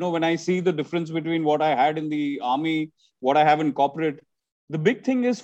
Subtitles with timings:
[0.00, 2.90] know, when I see the difference between what I had in the army,
[3.22, 4.20] what I have in corporate,
[4.70, 5.42] the big thing is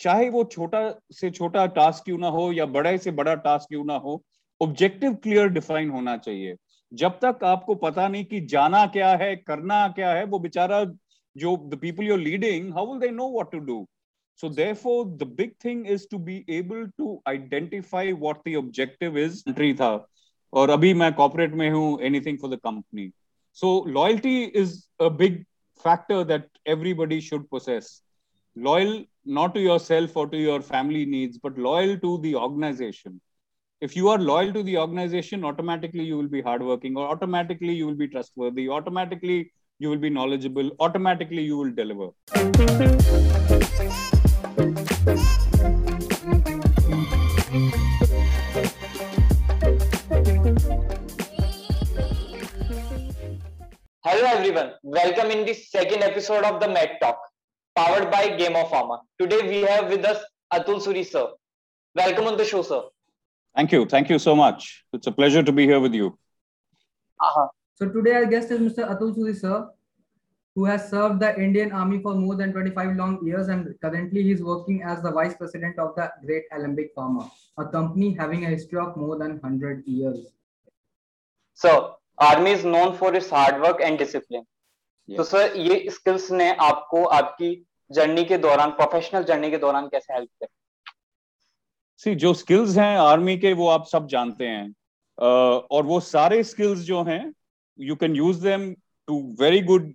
[0.00, 0.80] चाहे वो छोटा
[1.18, 4.22] से छोटा task क्यों ना हो या बड़े से बड़ा टास्क क्यों ना हो
[4.60, 6.56] ऑब्जेक्टिव क्लियर डिफाइन होना चाहिए
[7.02, 10.84] जब तक आपको पता नहीं कि जाना क्या है करना क्या है वो बेचारा
[11.36, 13.86] जो the people you're leading how will they know what to do
[14.40, 19.38] so therefore the big thing is to be able to identify what the objective is
[19.60, 19.88] tha
[20.62, 23.06] aur abhi main corporate mein hu anything for the company
[23.60, 23.68] so
[23.98, 25.46] loyalty is a big
[25.82, 28.02] factor that everybody should possess.
[28.54, 33.18] Loyal not to yourself or to your family needs but loyal to the organization.
[33.80, 37.86] If you are loyal to the organization automatically you will be hardworking or automatically you
[37.86, 42.10] will be trustworthy automatically you will be knowledgeable automatically you will deliver
[54.26, 57.16] Hello everyone, welcome in the second episode of the Med Talk,
[57.76, 58.98] powered by Game of Pharma.
[59.20, 60.20] Today we have with us
[60.52, 61.28] Atul Suri sir.
[61.94, 62.82] Welcome on the show, sir.
[63.54, 63.86] Thank you.
[63.86, 64.84] Thank you so much.
[64.92, 66.18] It's a pleasure to be here with you.
[67.20, 67.46] Uh-huh.
[67.76, 68.88] So today our guest is Mr.
[68.90, 69.68] Atul Suri sir,
[70.56, 74.32] who has served the Indian Army for more than 25 long years and currently he
[74.32, 78.48] is working as the Vice President of the Great Alembic Pharma, a company having a
[78.48, 80.32] history of more than 100 years.
[81.54, 84.44] So, Army is known for its hard work and discipline.
[85.08, 85.16] Yes.
[85.16, 87.50] तो sir ये skills ने आपको आपकी
[87.90, 90.48] journey के दौरान professional journey के दौरान कैसे हेल्प किया
[92.04, 96.42] सी जो स्किल्स हैं आर्मी के वो आप सब जानते हैं uh, और वो सारे
[96.44, 97.32] स्किल्स जो हैं
[97.78, 98.72] you can use them
[99.08, 99.94] to very good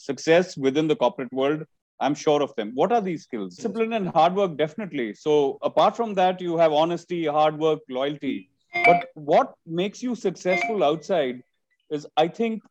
[0.00, 1.64] success within the corporate world
[2.00, 2.72] I'm sure of them.
[2.74, 3.56] What are these skills?
[3.56, 5.14] Discipline and hard work, definitely.
[5.14, 8.50] So, apart from that, you have honesty, hard work, loyalty.
[8.74, 11.42] But what makes you successful outside
[11.90, 12.62] is, I think,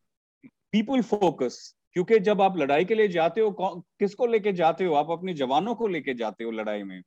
[0.72, 1.56] people focus.
[1.92, 3.50] क्योंकि जब आप लड़ाई के लिए जाते हो
[3.98, 4.94] किसको लेके जाते हो?
[4.94, 7.02] आप अपने जवानों को लेके जाते हो लड़ाई में।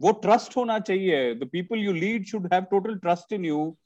[0.00, 3.76] वो ट्रस्ट होना चाहिए। The people you lead should have total trust in you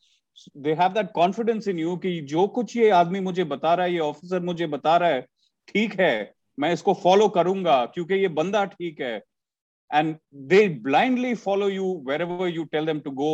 [0.56, 3.92] they have that confidence in you कि जो कुछ ये आदमी मुझे बता रहा है
[3.92, 5.26] ये ऑफिसर मुझे बता रहा है
[5.68, 9.16] ठीक है। मैं इसको फॉलो करूँगा क्योंकि ये बंदा ठीक है।
[9.90, 11.92] And they blindly follow you
[12.22, 13.32] wherever you tell them to go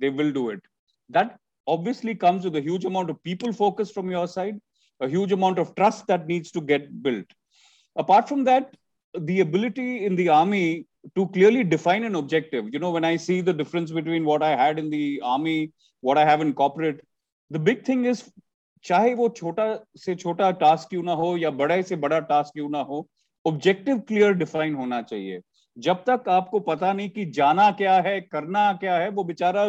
[0.00, 0.66] they will do it
[1.10, 1.36] that
[1.68, 4.60] obviously comes with a huge amount of people focus from your side,
[5.00, 7.34] a huge amount of trust that needs to get built.
[7.96, 8.74] Apart from that,
[9.14, 12.72] the ability in the army to clearly define an objective.
[12.72, 15.72] You know, when I see the difference between what I had in the army,
[16.02, 17.00] what I have in corporate,
[17.50, 18.30] the big thing is
[18.84, 19.64] चाहे वो छोटा
[19.98, 23.06] से छोटा task क्यों ना हो या बड़े से बड़ा टास्क क्यों ना हो
[23.46, 25.40] ऑब्जेक्टिव क्लियर डिफाइन होना चाहिए
[25.86, 29.68] जब तक आपको पता नहीं कि जाना क्या है करना क्या है वो बेचारा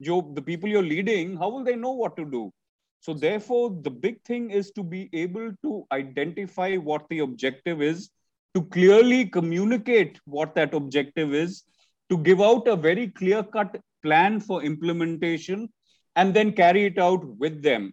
[0.00, 2.52] the people you're leading how will they know what to do?
[3.00, 8.10] So therefore the big thing is to be able to identify what the objective is
[8.54, 11.64] to clearly communicate what that objective is
[12.10, 15.68] to give out a very clear cut plan for implementation
[16.16, 17.92] and then carry it out with them.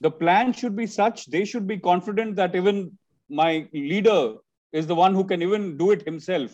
[0.00, 2.98] The plan should be such they should be confident that even
[3.28, 4.34] my leader
[4.72, 6.52] is the one who can even do it himself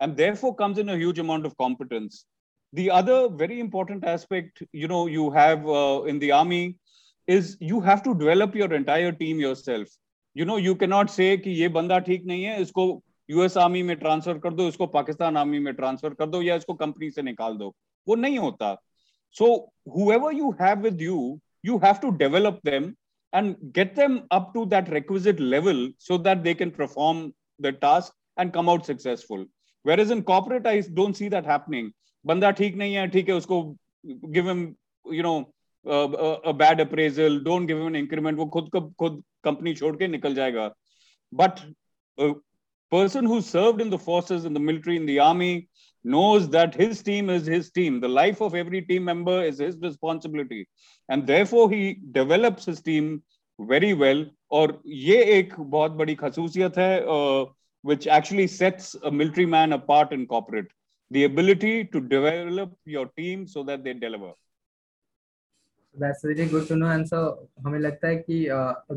[0.00, 2.26] and therefore comes in a huge amount of competence.
[2.73, 6.77] The other very important aspect, you know, you have uh, in the army
[7.27, 9.97] is you have to develop your entire team yourself
[10.35, 12.83] you know you cannot say कि ये बंदा ठीक नहीं है इसको
[13.29, 16.73] US army में transfer कर दो इसको पाकिस्तान आर्मी में ट्रांसफर कर दो या इसको
[16.81, 17.73] कंपनी से निकाल दो
[18.07, 18.75] वो नहीं होता
[19.35, 19.47] सो
[19.95, 21.17] whoever you have with you
[21.67, 22.83] you have to develop them
[23.33, 27.17] and get them up to that requisite level so that they can perform
[27.65, 29.41] the task and come out successful
[29.89, 31.89] whereas in corporate i don't see that happening
[32.28, 33.76] Hai theek hai usko
[34.30, 35.52] give him you know
[35.86, 39.96] uh, a, a bad appraisal don't give him an increment wo khud khud company chhod
[39.96, 40.70] ke nikal jayega
[41.32, 41.62] but
[42.18, 42.34] a
[42.90, 45.68] person who served in the forces in the military in the army
[46.04, 49.76] knows that his team is his team the life of every team member is his
[49.78, 50.68] responsibility
[51.08, 53.22] and therefore he develops his team
[53.58, 57.46] very well और ये एक बहुत बड़ी खसूसियत है uh,
[57.82, 60.70] which actually sets a military man apart in corporate
[61.12, 64.32] the ability to develop your team so that they deliver.
[65.94, 67.18] That's really good to know and so
[67.64, 68.36] हमें लगता है कि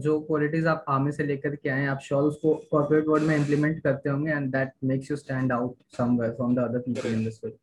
[0.03, 3.81] जो क्वालिटीज आप आर्मी से लेकर के आए आप श्योर उसको कॉर्पोरेट वर्ल्ड में इंप्लीमेंट
[3.83, 7.39] करते होंगे and that makes you stand out somewhere from the other people in this
[7.41, 7.57] field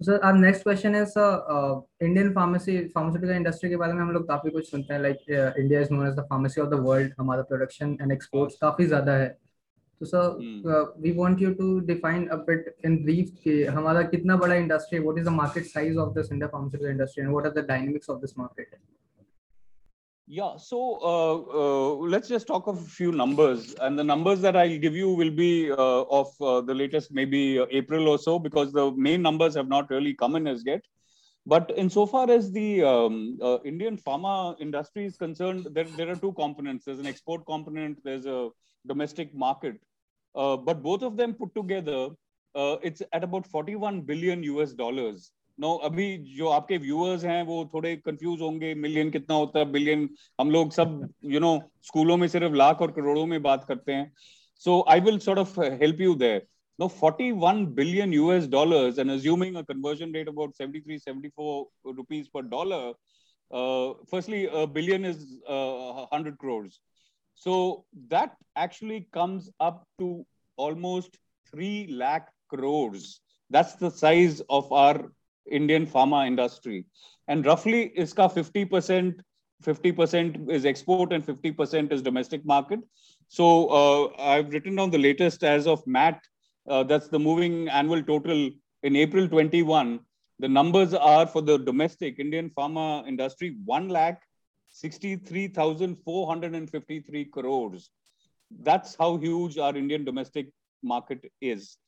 [0.00, 4.50] sir our next question is Indian pharmacy pharmaceutical industry के बारे में हम लोग काफ़ी
[4.50, 7.96] कुछ सुनते हैं like India is known as the pharmacy of the world हमारा प्रोडक्शन
[8.02, 9.36] एंड एक्सपोर्ट्स काफ़ी ज़्यादा है।
[10.01, 14.55] तो sir we want you to define a bit in brief कि हमारा कितना बड़ा
[14.55, 17.65] industry what is the market size of this India pharmaceutical industry and what are the
[17.67, 18.75] dynamics of this market
[20.27, 23.73] Yeah, so uh, uh, let's just talk of a few numbers.
[23.85, 27.59] And the numbers that I'll give you will be uh, of uh, the latest, maybe
[27.59, 30.85] uh, April or so, because the main numbers have not really come in as yet.
[31.45, 36.31] But insofar as the um, uh, Indian pharma industry is concerned, there, there are two
[36.31, 36.85] components.
[36.85, 38.49] There's an export component, there's a
[38.85, 39.79] domestic market.
[40.35, 42.09] but both of them put together,
[42.81, 45.31] it's at about 41 billion US dollars.
[45.59, 46.05] No अभी
[46.35, 50.07] जो आपके viewers हैं वो थोड़े confuse होंगे million कितना होता है बिलियन
[50.39, 50.93] हम लोग सब
[51.33, 51.51] यू नो
[51.87, 54.11] स्कूलों में सिर्फ लाख और करोड़ों में बात करते हैं
[54.65, 56.47] so I will sort of help you there
[56.79, 61.67] no 41 billion us dollars and assuming a conversion rate about 73 74
[61.99, 62.93] rupees per dollar
[63.51, 66.79] uh, firstly a billion is uh, 100 crores
[67.36, 71.18] so that actually comes up to almost
[71.52, 75.12] 3 lakh crores that's the size of our
[75.50, 76.86] Indian pharma industry.
[77.28, 79.14] And roughly iska 50%,
[79.64, 82.80] 50% is export and 50% is domestic market.
[83.28, 86.20] So uh, I've written down the latest as of MAT.
[86.68, 88.50] Uh, that's the moving annual total
[88.82, 90.00] in April 21.
[90.38, 94.20] The numbers are for the domestic Indian pharma industry 1 lakh
[94.76, 97.90] 63,453 crores.
[98.62, 100.50] That's how huge our Indian domestic
[100.82, 101.78] market is.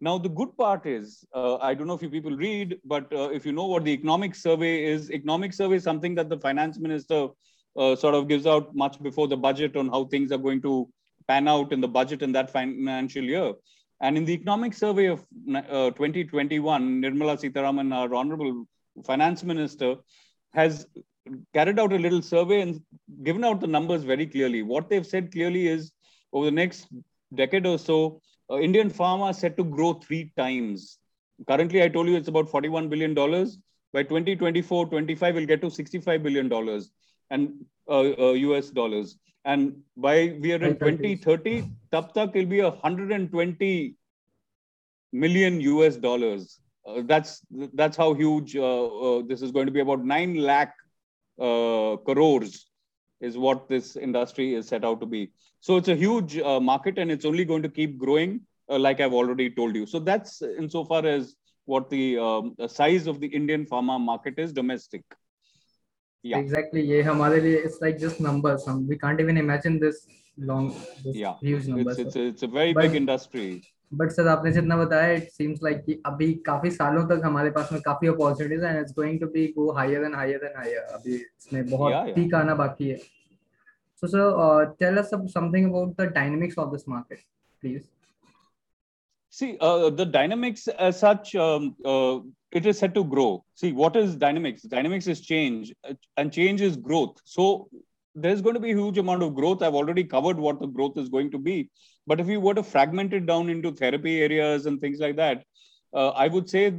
[0.00, 3.30] Now, the good part is, uh, I don't know if you people read, but uh,
[3.30, 6.78] if you know what the economic survey is, economic survey is something that the finance
[6.78, 7.30] minister
[7.76, 10.88] uh, sort of gives out much before the budget on how things are going to
[11.26, 13.52] pan out in the budget in that financial year.
[14.00, 18.64] And in the economic survey of uh, 2021, Nirmala Sitharaman, our honorable
[19.04, 19.96] finance minister,
[20.54, 20.86] has
[21.54, 22.80] carried out a little survey and
[23.22, 24.62] given out the numbers very clearly.
[24.62, 25.92] What they've said clearly is
[26.32, 26.86] over the next
[27.34, 28.20] decade or so,
[28.50, 30.98] uh, Indian pharma set to grow three times.
[31.46, 33.14] Currently, I told you it's about $41 billion.
[33.92, 36.82] By 2024, 25 will get to $65 billion
[37.30, 39.18] and uh, uh, US dollars.
[39.44, 43.94] And by we are in 2030, tab tak will be 120
[45.12, 46.60] million US dollars.
[46.86, 47.40] Uh, that's
[47.74, 49.80] that's how huge uh, uh, this is going to be.
[49.80, 50.74] About nine lakh
[51.37, 52.67] crores
[53.21, 55.31] is what this industry is set out to be.
[55.61, 58.99] So it's a huge uh, market and it's only going to keep growing, uh, like
[58.99, 59.85] I've already told you.
[59.85, 64.51] So that's insofar as what the, um, the size of the Indian pharma market is
[64.51, 65.03] domestic.
[66.21, 66.37] Yeah.
[66.37, 66.81] Exactly.
[66.87, 68.67] ये हमारे लिए it's like just numbers.
[68.67, 70.07] Um, we can't even imagine this
[70.37, 70.69] long,
[71.03, 71.33] this yeah.
[71.41, 71.99] huge numbers.
[71.99, 73.63] It's, it's, a, it's a very but, big industry.
[73.94, 77.72] But sir आपने जितना बताया it seems like कि अभी काफ़ी सालों तक हमारे पास
[77.72, 81.14] में काफ़ी अपॉर्चुनिटीज़ हैं it's going to be go higher and higher and higher अभी
[81.14, 82.98] इसमें बहुत पीक आना बाकी है
[84.02, 87.18] So, sir, uh, tell us something about the dynamics of this market,
[87.60, 87.88] please.
[89.32, 92.20] See, uh, the dynamics as such, um, uh,
[92.52, 93.44] it is set to grow.
[93.54, 94.62] See, what is dynamics?
[94.62, 97.20] Dynamics is change, uh, and change is growth.
[97.24, 97.68] So,
[98.14, 99.62] there's going to be a huge amount of growth.
[99.62, 101.68] I've already covered what the growth is going to be.
[102.08, 105.44] But if you were to fragment it down into therapy areas and things like that,
[105.94, 106.72] uh, I would say,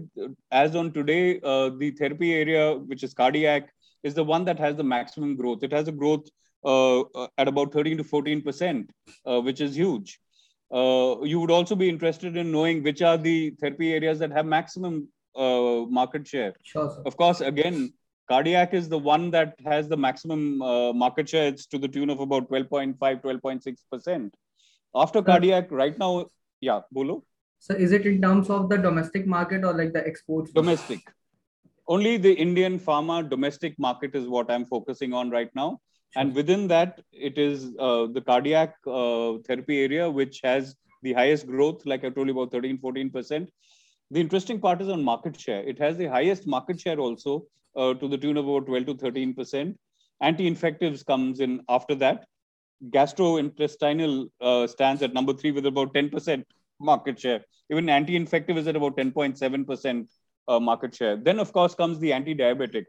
[0.52, 3.70] as on today, uh, the therapy area, which is cardiac,
[4.04, 5.64] is the one that has the maximum growth.
[5.64, 6.28] It has a growth
[6.66, 8.92] uh, uh, at about 13 to 14 percent,
[9.26, 10.20] uh, which is huge.
[10.72, 15.08] you would also be interested in knowing which are the therapy areas that have maximum
[16.00, 16.54] market share.
[16.64, 17.02] Sure, sir.
[17.06, 17.94] Of course, again,
[18.30, 22.10] cardiac is the one that has the maximum uh, market share it's to the tune
[22.10, 24.36] of about 12.5 12.6 percent
[24.96, 26.26] after cardiac right now
[26.62, 27.24] yeah bolo
[27.60, 31.00] so is it in terms of the domestic market or like the exports domestic
[31.88, 35.80] only the indian pharma domestic market is what i'm focusing on right now
[36.16, 41.48] and within that, it is uh, the cardiac uh, therapy area, which has the highest
[41.48, 43.48] growth, like I told you about 13, 14%.
[44.12, 45.62] The interesting part is on market share.
[45.62, 48.96] It has the highest market share also uh, to the tune of about 12 to
[48.96, 49.76] 13%.
[50.22, 52.26] Anti-infectives comes in after that.
[52.90, 56.44] Gastrointestinal uh, stands at number three with about 10%
[56.80, 57.44] market share.
[57.72, 60.08] Even anti-infective is at about 10.7%
[60.48, 61.18] uh, market share.
[61.18, 62.86] Then, of course, comes the anti-diabetic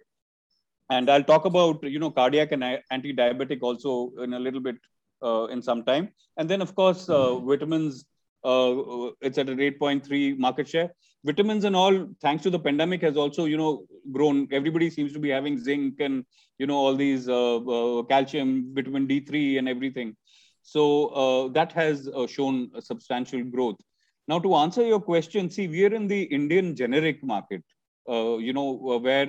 [0.91, 4.77] and I'll talk about you know cardiac and anti-diabetic also in a little bit
[5.23, 6.11] uh, in some time.
[6.37, 8.05] And then of course uh, vitamins,
[8.45, 10.93] uh, it's at an 8.3 market share.
[11.25, 14.49] Vitamins and all, thanks to the pandemic, has also you know grown.
[14.53, 16.25] Everybody seems to be having zinc and
[16.59, 20.17] you know all these uh, uh, calcium, vitamin D3, and everything.
[20.63, 23.77] So uh, that has shown a substantial growth.
[24.29, 27.63] Now to answer your question, see, we are in the Indian generic market.
[28.09, 28.73] you know
[29.05, 29.29] where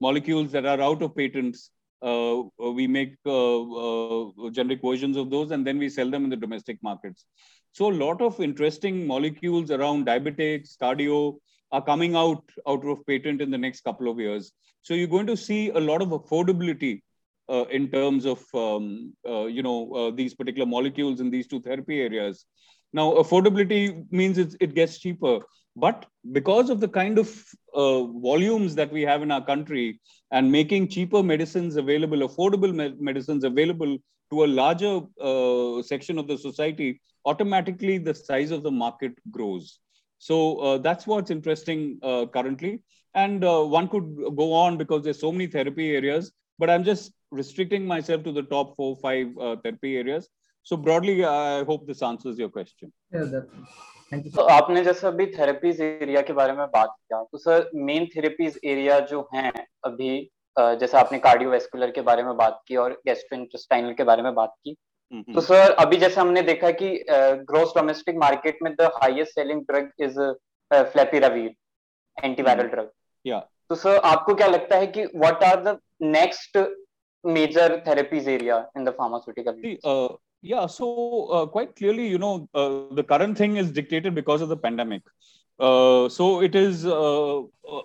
[0.00, 1.70] molecules that are out of patents,
[2.02, 6.30] uh, we make uh, uh, generic versions of those and then we sell them in
[6.30, 7.26] the domestic markets.
[7.72, 11.36] So a lot of interesting molecules around diabetics, cardio
[11.72, 14.52] are coming out out of patent in the next couple of years.
[14.82, 17.02] So you're going to see a lot of affordability
[17.48, 21.60] uh, in terms of um, uh, you know uh, these particular molecules in these two
[21.60, 22.44] therapy areas.
[22.92, 25.40] Now, affordability means it gets cheaper,
[25.80, 27.28] but because of the kind of
[27.74, 32.96] uh, volumes that we have in our country and making cheaper medicines available affordable me-
[33.10, 33.96] medicines available
[34.30, 39.78] to a larger uh, section of the society automatically the size of the market grows.
[40.18, 42.82] So uh, that's what's interesting uh, currently.
[43.14, 47.12] And uh, one could go on because there's so many therapy areas but i'm just
[47.40, 50.28] restricting myself to the top four five uh, therapy areas.
[50.62, 52.92] So broadly i hope this answers your question.
[53.12, 53.64] Yeah definitely.
[54.12, 58.58] तो आपने जैसे अभी therapies area के बारे में बात किया तो सर मेन थेरेपीज
[58.64, 59.52] एरिया जो हैं
[59.84, 60.10] अभी
[60.56, 64.76] जैसे आपने कार्डियोवेस्कुलर के बारे में बात की और गैस्ट्रोइंटेस्टाइनल के बारे में बात की
[65.34, 69.90] तो सर अभी जैसे हमने देखा कि ग्रोस डोमेस्टिक मार्केट में the highest selling drug
[70.00, 70.20] is
[70.70, 72.90] favipiravir antiviral drug
[73.24, 73.38] या
[73.70, 76.58] तो सर आपको क्या लगता है कि what are the next
[77.24, 79.62] major therapies area in the pharmaceutical
[80.42, 84.48] Yeah, so uh, quite clearly, you know, uh, the current thing is dictated because of
[84.48, 85.02] the pandemic.
[85.58, 87.42] Uh, so it is uh,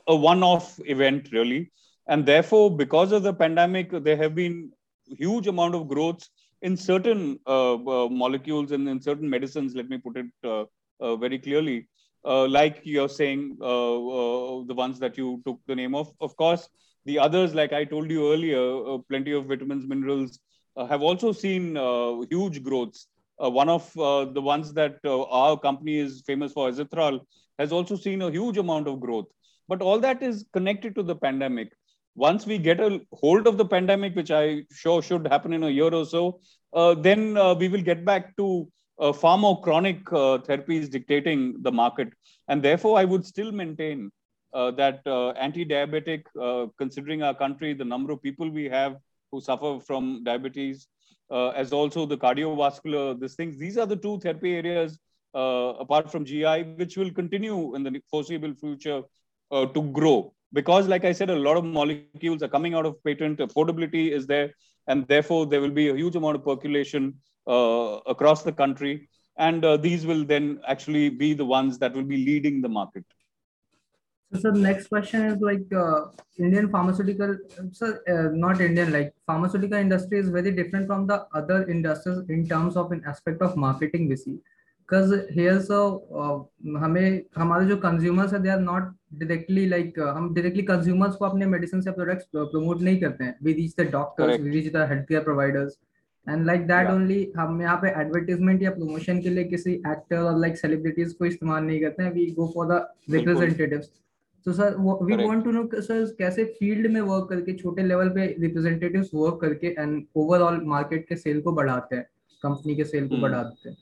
[0.07, 1.71] a one-off event, really,
[2.07, 4.71] and therefore, because of the pandemic, there have been
[5.05, 6.27] huge amount of growth
[6.61, 9.75] in certain uh, uh, molecules and in certain medicines.
[9.75, 10.69] Let me put it
[11.19, 11.89] very clearly,
[12.23, 16.09] like you're saying, the ones that you took the name of.
[16.21, 16.69] Of course,
[17.03, 20.39] the others, like I told you earlier, plenty of vitamins, minerals
[20.77, 23.07] have also seen uh, huge growths.
[23.43, 27.19] Uh, one of the ones that our company is famous for, Azithral,
[27.59, 29.25] has also seen a huge amount of growth.
[29.67, 31.71] But all that is connected to the pandemic.
[32.15, 35.69] Once we get a hold of the pandemic, which I sure should happen in a
[35.69, 36.39] year or so,
[36.73, 42.13] then we will get back to uh, far more chronic uh, therapies dictating the market.
[42.47, 44.11] And therefore, I would still maintain
[44.53, 45.01] uh, that
[45.37, 46.23] anti diabetic,
[46.77, 48.97] considering our country, the number of people we have
[49.35, 50.87] who suffer from diabetes,
[51.31, 53.57] uh, as also the cardiovascular, these things.
[53.57, 54.97] These are the two therapy areas,
[55.33, 59.01] uh, apart from GI, which will continue in the foreseeable future
[59.51, 60.33] uh, to grow.
[60.53, 64.25] Because, like I said, a lot of molecules are coming out of patent, affordability is
[64.25, 64.53] there,
[64.87, 67.15] and therefore there will be a huge amount of percolation
[68.13, 69.09] across the country.
[69.37, 73.03] And uh, these will then actually be the ones that will be leading the market.
[74.31, 77.37] So, the next question is like uh, Indian pharmaceutical,
[77.71, 82.47] so uh, not Indian, like pharmaceutical industry is very different from the other industries in
[82.47, 84.39] terms of an aspect of marketing we see.
[84.89, 85.81] Because here's a,
[86.21, 86.39] uh,
[86.83, 91.25] हमें हमारे जो consumers है they are not directly like uh, हम directly consumers को
[91.25, 93.35] अपने medicine से products promote नहीं करते हैं.
[93.43, 94.43] We reach the doctors, Correct.
[94.43, 95.77] we reach the healthcare providers.
[96.27, 100.39] And like that only हम यहाँ पे एडवर्टीजमेंट या प्रमोशन के लिए किसी एक्टर और
[100.39, 102.79] लाइक सेलिब्रिटीज को इस्तेमाल नहीं करते हैं we go for the
[103.11, 103.89] representatives
[104.45, 108.35] तो sir we want to know sir कैसे फ़ील्ड में वर्क करके छोटे लेवल पे
[108.39, 112.09] रिप्रेजेंटेटिव्स वर्क करके एंड ओवरऑल मार्केट के सेल को बढ़ाते हैं
[112.43, 113.23] कंपनी के सेल को hmm.
[113.23, 113.77] बढ़ाते हैं।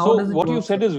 [0.00, 0.98] How what you said is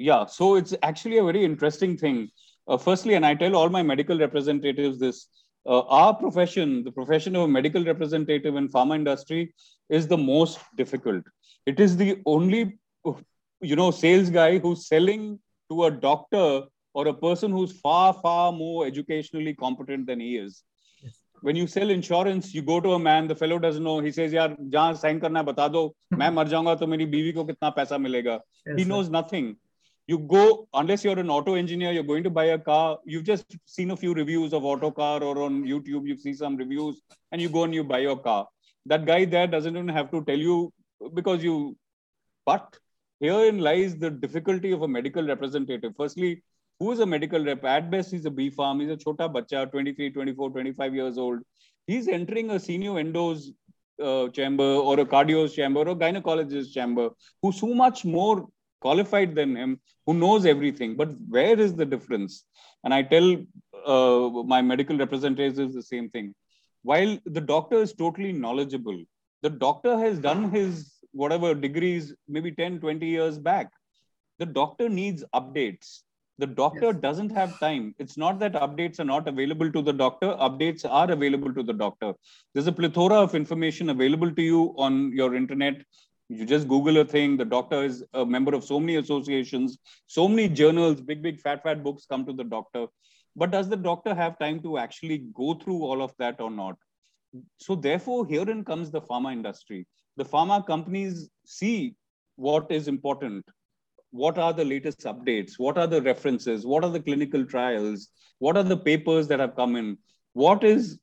[0.00, 2.28] या so it's actually a very interesting thing
[2.76, 5.28] firstly and I tell all my medical representatives this
[5.66, 9.54] Uh, our profession, the profession of a medical representative in pharma industry,
[9.88, 11.22] is the most difficult.
[11.66, 12.78] It is the only,
[13.60, 19.54] you know, sales guy to a doctor or a person who's far, far more educationally
[19.54, 20.62] competent than he is.
[21.02, 21.18] Yes.
[21.40, 24.00] When you sell insurance, you go to a man, the fellow doesn't know.
[24.00, 27.44] He says, yaar, jahan sign karna bata do, main mar jaunga to meri biwi ko
[27.44, 28.40] kitna paisa milega.
[28.66, 29.56] Yes, he knows nothing.
[30.08, 33.56] You go, unless you're an auto engineer, you're going to buy a car, you've just
[33.64, 37.48] seen a few reviews of Autocar or on YouTube, you see some reviews and you
[37.48, 38.48] go and you buy your car.
[38.86, 40.72] That guy there doesn't even have to tell you
[41.14, 41.76] because you,
[42.44, 42.76] but
[43.20, 45.92] herein lies the difficulty of a medical representative.
[45.96, 46.42] Firstly,
[46.82, 47.64] who is a medical rep?
[47.64, 48.80] At best, he's a B Pharm.
[48.80, 51.38] He's a chota bacha, 23, 24, 25 years old.
[51.86, 53.44] He's entering a senior endos
[54.02, 57.10] uh, chamber or a cardio chamber or a gynecologist chamber
[57.40, 58.48] who's so much more
[58.80, 60.96] qualified than him, who knows everything.
[60.96, 62.44] But where is the difference?
[62.82, 63.36] And I tell
[63.86, 66.34] uh, my medical representatives the same thing.
[66.82, 69.04] While the doctor is totally knowledgeable,
[69.42, 73.70] the doctor has done his whatever degrees maybe 10, 20 years back.
[74.40, 76.00] The doctor needs updates
[76.42, 77.00] the doctor yes.
[77.00, 77.94] doesn't have time.
[78.00, 81.72] It's not that updates are not available to the doctor, updates are available to the
[81.72, 82.14] doctor.
[82.52, 85.84] There's a plethora of information available to you on your internet.
[86.28, 87.36] You just Google a thing.
[87.36, 91.62] The doctor is a member of so many associations, so many journals, big, big, fat,
[91.62, 92.86] fat books come to the doctor.
[93.36, 96.76] But does the doctor have time to actually go through all of that or not?
[97.58, 99.86] So, therefore, herein comes the pharma industry.
[100.16, 101.94] The pharma companies see
[102.36, 103.44] what is important
[104.12, 108.56] what are the latest updates what are the references what are the clinical trials what
[108.56, 109.96] are the papers that have come in
[110.32, 110.98] what is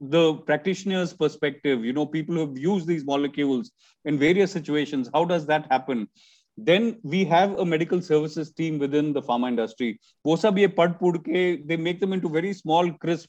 [0.00, 3.70] the practitioner's perspective, you know, people who have used these molecules
[4.04, 6.08] in various situations, how does that happen?
[6.58, 10.00] Then we have a medical services team within the pharma industry.
[10.24, 13.28] They make them into very small, crisp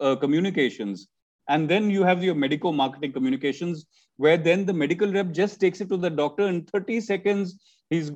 [0.00, 1.08] uh, communications.
[1.48, 3.84] And then you have your medical marketing communications,
[4.16, 7.60] where then the medical rep just takes it to the doctor in 30 seconds.
[7.94, 8.10] He's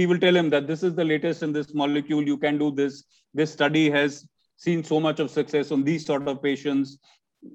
[0.00, 2.30] he will tell him that this is the latest in this molecule.
[2.32, 3.02] You can do this.
[3.40, 4.26] This study has
[4.66, 6.98] seen so much of success on these sort of patients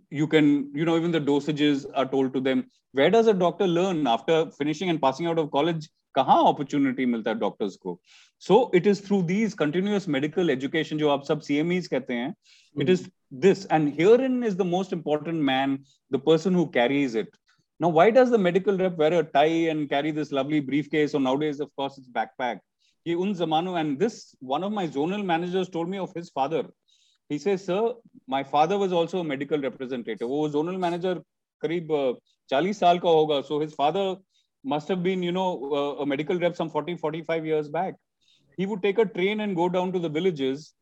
[0.09, 3.67] you can you know even the dosages are told to them where does a doctor
[3.67, 7.93] learn after finishing and passing out of college kahan opportunity milta doctors ko
[8.47, 12.81] so it is through these continuous medical education jo aap sab cmes kehte hain mm-hmm.
[12.85, 13.05] it is
[13.45, 15.77] this and herein is the most important man
[16.15, 17.41] the person who carries it
[17.80, 21.20] now why does the medical rep wear a tie and carry this lovely briefcase or
[21.20, 22.60] nowadays of course it's backpack
[23.04, 24.16] ye un zamano and this
[24.54, 26.62] one of my zonal managers told me of his father
[27.28, 27.82] he says sir
[28.34, 31.16] my father was also a medical representative वो zonal manager
[31.64, 31.90] करीब
[32.50, 34.06] चालीस साल का होगा so his father
[34.72, 35.48] must have been you know
[36.04, 37.94] a medical rep some 40 45 years back
[38.56, 40.72] he would take a train and go down to the villages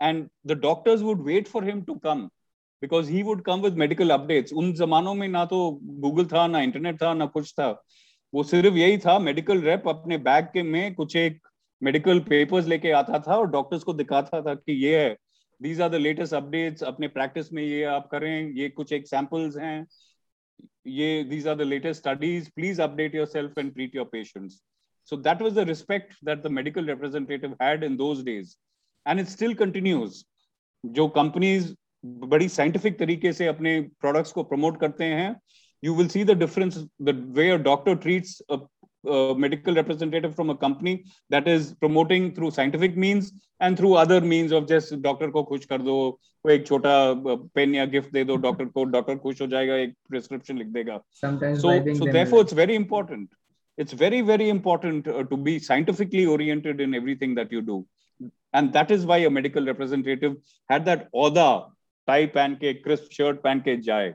[0.00, 2.30] and the doctors would wait for him to come
[2.83, 5.57] because he would come with medical updates उन जमानों में ना तो
[6.01, 7.69] Google था, ना internet था, ना कुछ था।
[8.33, 11.39] वो सिर्फ़ यही था मेडिकल रेप अपने बैग के में कुछ एक
[11.81, 15.15] मेडिकल पेपर्स लेके आता था और डॉक्टर्स को दिखाता था कि ये है।
[15.61, 19.57] These are the latest updates अपने प्रैक्टिस में ये आप करें, ये कुछ एक सैम्पल्स
[19.57, 19.85] हैं।
[20.89, 24.61] ये these are the latest studies please update yourself and treat your patients
[25.11, 28.55] so that was the respect that the medical representative had in those days
[29.05, 30.23] and it still continues
[30.83, 31.73] जो कंपनीज़
[32.03, 35.35] बड़ी scientific तरीके से अपने products को promote करते हैं।
[35.83, 38.41] You will see the difference the way doctor treats
[39.05, 40.93] medical representative from a company
[41.31, 43.31] that is promoting through scientific means
[43.61, 45.95] and through other means of just doctor को खुश कर दो
[46.45, 46.93] एक छोटा
[47.55, 50.97] पेन या गिफ्ट दे दो डॉक्टर को डॉक्टर खुश हो जाएगा एक प्रिस्क्रिप्शन लिख देगा।
[51.13, 53.29] So so therefore it's very important
[53.77, 57.85] it's very very important to be scientifically oriented in everything that you do
[58.55, 60.37] and that is why a medical representative
[60.69, 61.49] had that aura
[62.08, 64.14] tie pancake crisp shirt pancake jai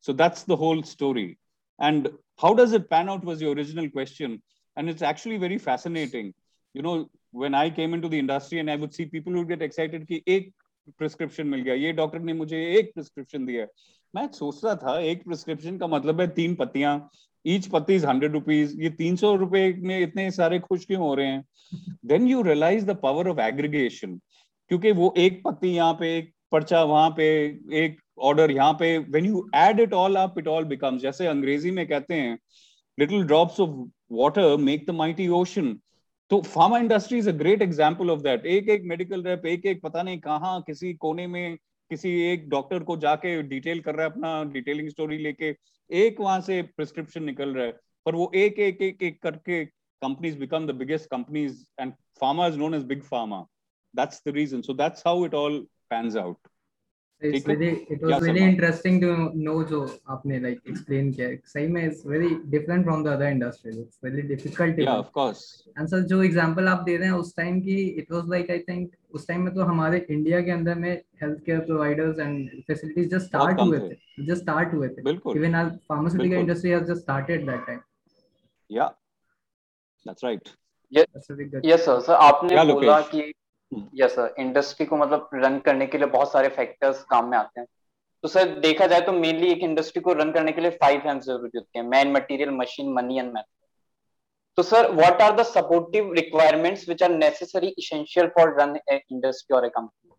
[0.00, 1.38] so that's the whole story
[1.80, 4.42] and how does it pan out was the original question.
[4.76, 6.34] And it's actually very fascinating.
[6.74, 9.62] You know, when I came into the industry and I would see people who get
[9.62, 10.52] excited कि एक
[10.98, 13.66] prescription मिल गया ये doctor ने मुझे एक prescription दिया
[14.14, 16.98] मैं सोच रहा था एक प्रिस्क्रिप्शन का मतलब है तीन पत्तियां
[17.44, 21.14] ईच पत्ती इज हंड्रेड रुपीज ये तीन सौ रुपए में इतने सारे खुश क्यों हो
[21.14, 21.44] रहे हैं
[22.06, 24.18] then you realize the power of aggregation
[24.70, 27.25] क्योंकि वो एक पत्ती यहाँ पे एक पर्चा वहाँ पे,
[27.83, 31.71] एक ऑर्डर यहाँ पे when you add it all up it all becomes जैसे अंग्रेज़ी
[31.71, 32.37] में कहते हैं
[32.97, 33.69] little drops of
[34.11, 35.73] water make the mighty ocean
[36.31, 39.81] तो pharma industry is a great example of that एक एक मेडिकल रेप एक एक
[39.83, 41.57] पता नहीं कहाँ, किसी कोने में,
[41.91, 45.55] किसी एक डॉक्टर को जाके डिटेल कर रहा है अपना डिटेलिंग स्टोरी लेके,
[45.89, 47.71] एक वहाँ से प्रिस्क्रिप्शन निकल रहा है।
[48.05, 49.65] पर वो एक एक एक एक करके
[50.01, 53.45] companies become the biggest companies and pharma is known as big pharma.
[53.93, 54.61] That's the reason.
[54.63, 55.57] So that's how it all
[55.89, 56.37] pans out
[57.21, 59.07] it's very it was very interesting to
[59.45, 63.77] know जो आपने like explain किया सही में it's very different from the other industries
[63.77, 65.41] it's very difficult to yeah of course
[65.77, 68.57] and sir जो example आप दे रहे हैं उस time की it was like I
[68.69, 73.29] think उस time में तो हमारे इंडिया के अंदर में healthcare providers and facilities just
[73.33, 77.45] start हुए थे just start हुए थे बिल्कुल even our pharmaceutical industry has just started
[77.51, 77.83] that time
[78.69, 78.95] yeah
[80.05, 80.55] that's right
[80.91, 81.29] yes
[81.73, 83.31] yes sir sir आपने बोला कि
[83.95, 87.59] यस सर इंडस्ट्री को मतलब रन करने के लिए बहुत सारे फैक्टर्स काम में आते
[87.59, 87.67] हैं।
[88.23, 91.25] तो सर देखा जाए तो मेनली एक इंडस्ट्री को रन करने के लिए फाइव हैंड्स
[91.25, 93.43] ज़रूरी होते हैं। Man material machine money and math
[94.57, 99.55] तो sir what are the supportive requirements which are necessary essential for run a industry
[99.57, 100.15] और a company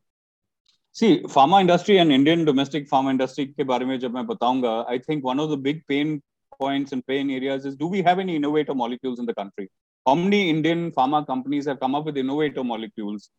[0.96, 4.98] see pharma industry and Indian domestic pharma industry के बारे में जब मैं बताऊँगा I
[5.08, 6.20] think one of the big pain
[6.62, 9.64] points and pain areas is, do we have any innovator molecules in the country?
[10.07, 13.29] how many indian pharma companies have come up with innovator molecules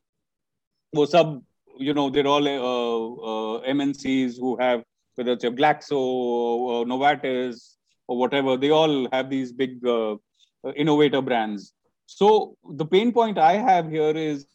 [0.96, 1.42] वो सब
[1.78, 4.82] you know they're all uh, uh, MNCs who have
[5.16, 7.76] whether it's a Glaxo or Novartis
[8.09, 10.16] or whatever they all have these big uh,
[10.74, 11.72] innovator brands
[12.06, 14.46] so the pain point I have here is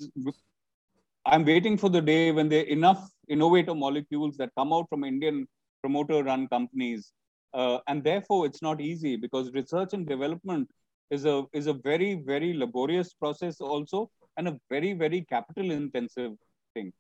[1.26, 5.04] I'm waiting for the day when there are enough innovator molecules that come out from
[5.04, 5.48] Indian
[5.82, 7.12] promoter run companies
[7.54, 10.70] uh, and therefore it's not easy because research and development
[11.11, 16.33] is a is a very very laborious process also and a very, very capital intensive
[16.75, 16.93] thing.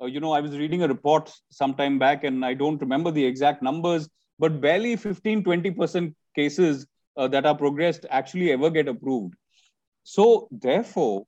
[0.00, 3.10] Uh, you know, I was reading a report some time back and I don't remember
[3.10, 6.86] the exact numbers, but barely 15, 20% cases
[7.16, 9.34] uh, that are progressed actually ever get approved.
[10.02, 11.24] So, therefore,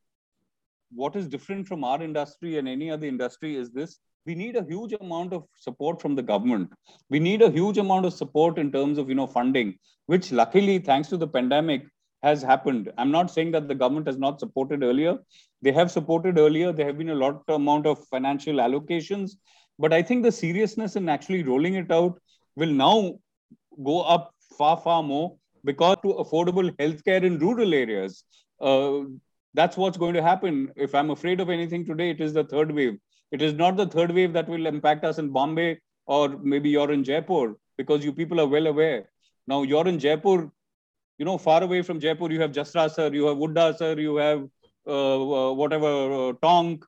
[0.93, 4.65] what is different from our industry and any other industry is this we need a
[4.65, 6.71] huge amount of support from the government.
[7.11, 10.79] We need a huge amount of support in terms of you know funding, which luckily,
[10.79, 11.83] thanks to the pandemic,
[12.25, 12.93] has happened.
[12.99, 15.19] I'm not saying that the government has not supported earlier.
[15.63, 16.73] They have supported earlier.
[16.73, 19.33] There have been a lot amount of financial allocations,
[19.79, 22.21] but I think the seriousness in actually rolling it out
[22.57, 23.19] will now
[23.91, 28.25] go up far far more because to affordable healthcare in rural areas.
[28.61, 29.01] Uh,
[29.55, 30.71] that's what's going to happen.
[30.77, 32.99] If I'm afraid of anything today, it is the third wave.
[33.31, 36.93] It is not the third wave that will impact us in Bombay or maybe you're
[36.93, 39.09] in Jaipur because you people are well aware.
[39.47, 40.51] Now you're in Jaipur,
[41.19, 44.17] you know, far away from Jaipur, you have Jasra sir, you have Wooda sir, you
[44.17, 44.43] have
[44.87, 46.85] uh, whatever uh, Tonk.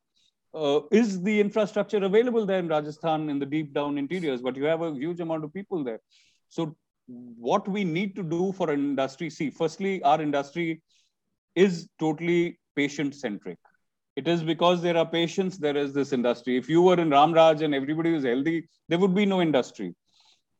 [0.54, 4.40] Uh, is the infrastructure available there in Rajasthan in the deep down interiors?
[4.40, 6.00] But you have a huge amount of people there.
[6.48, 10.82] So what we need to do for industry, see, firstly, our industry
[11.54, 13.58] is totally patient centric.
[14.16, 16.56] It is because there are patients, there is this industry.
[16.56, 19.94] If you were in Ramraj and everybody was healthy, there would be no industry.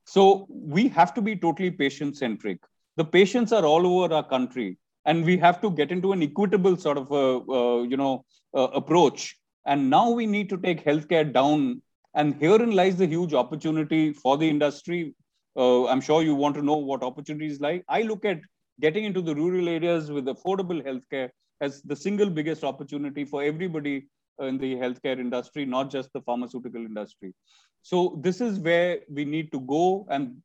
[0.05, 2.59] So we have to be totally patient centric.
[2.97, 6.77] The patients are all over our country, and we have to get into an equitable
[6.77, 9.37] sort of a, uh, you know uh, approach.
[9.67, 11.83] And now we need to take healthcare down.
[12.15, 15.15] And herein lies the huge opportunity for the industry.
[15.57, 17.83] Uh, I'm sure you want to know what opportunities lie.
[17.89, 18.41] I look at
[18.81, 21.31] getting into the rural areas with affordable healthcare
[21.61, 24.09] as the single biggest opportunity for everybody
[24.41, 27.35] in the healthcare industry, not just the pharmaceutical industry.
[27.83, 30.07] So this is where we need to go.
[30.11, 30.43] And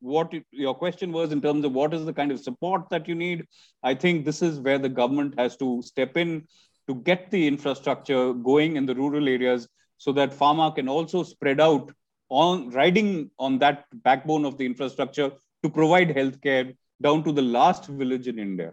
[0.00, 3.06] what it, your question was in terms of what is the kind of support that
[3.06, 3.46] you need,
[3.82, 6.46] I think this is where the government has to step in
[6.88, 11.60] to get the infrastructure going in the rural areas so that pharma can also spread
[11.60, 11.92] out
[12.30, 15.30] on riding on that backbone of the infrastructure
[15.62, 18.72] to provide healthcare down to the last village in India.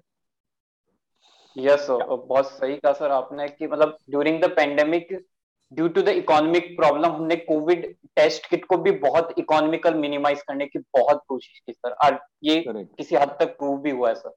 [1.58, 2.16] Yes yes, yeah.
[2.28, 5.08] बहुत सही कहा sir आपने कि मतलब during the pandemic
[5.77, 7.85] due to the economic problem हमने Covid
[8.17, 12.63] test kit को भी बहुत इकोनॉमिकल मिनिमाइज करने की बहुत कोशिश की सर और ये
[12.69, 12.97] Correct.
[12.97, 14.35] किसी हद तक प्रूव भी हुआ है सर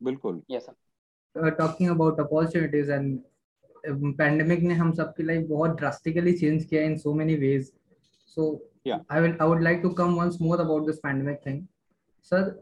[0.00, 3.18] बिल्कुल। Yes sir talking about opportunities and
[4.18, 7.72] pandemic ने हम सबकी लाइफ बहुत ड्रास्टिकली चेंज किया in so many ways
[8.36, 8.52] so
[8.88, 11.66] I will I would like to come once more about this pandemic thing
[12.30, 12.56] sir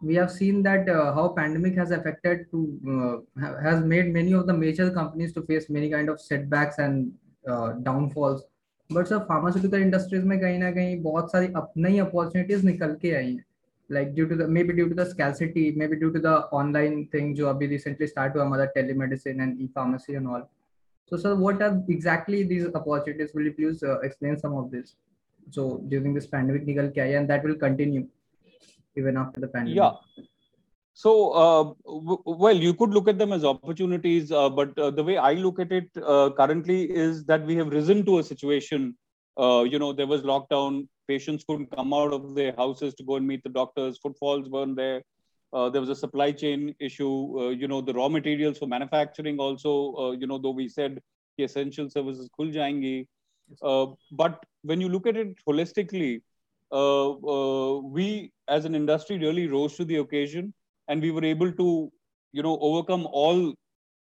[0.00, 3.14] we have seen that uh, how pandemic has affected to uh,
[3.62, 7.08] has made many of the major companies to face many kind of setbacks and
[7.48, 8.40] downfalls
[8.90, 13.32] but sir pharmaceutical industries में कहीं ना कहीं बहुत सारी नई opportunities निकल के आई
[13.32, 13.44] हैं।
[13.90, 17.34] Like due to the maybe due to the scarcity maybe due to the online thing
[17.36, 20.42] जो अभी रिसेंटली स्टार्ट हुआ हमारा telemedicine and e pharmacy and all
[21.12, 24.94] so sir what are exactly these opportunities will you please explain some of this
[25.54, 28.02] so during this pandemic निकल के आई and that will continue
[28.96, 29.76] even after the pandemic
[30.98, 35.04] So, uh, w- well, you could look at them as opportunities, uh, but uh, the
[35.04, 38.96] way I look at it uh, currently is that we have risen to a situation.
[39.38, 43.14] Uh, you know, there was lockdown, patients couldn't come out of their houses to go
[43.14, 45.02] and meet the doctors, footfalls weren't there.
[45.52, 47.54] Uh, there was a supply chain issue.
[47.56, 51.00] you know, the raw materials for manufacturing also, you know, though we said
[51.36, 53.06] the essential services khul jayengi.
[54.10, 56.22] but when you look at it holistically,
[56.72, 60.52] uh, uh, we as an industry really rose to the occasion
[60.88, 61.92] and we were able to
[62.32, 63.54] you know overcome all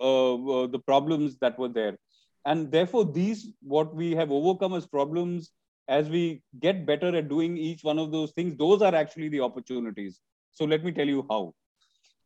[0.00, 1.96] uh, the problems that were there.
[2.44, 5.50] And therefore these what we have overcome as problems
[5.88, 9.40] as we get better at doing each one of those things those are actually the
[9.40, 10.20] opportunities.
[10.52, 11.54] So let me tell you how.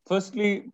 [0.07, 0.71] Firstly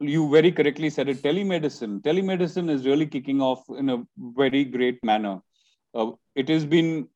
[0.00, 2.02] you very correctly said it telemedicine.
[2.02, 5.40] Telemedicine is really kicking off in a very great manner.
[5.94, 7.08] Uh, it has been